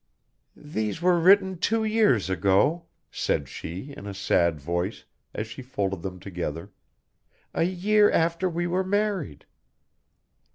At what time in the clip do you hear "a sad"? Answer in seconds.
4.07-4.59